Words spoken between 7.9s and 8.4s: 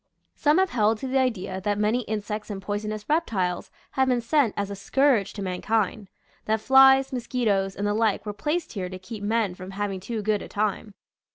like were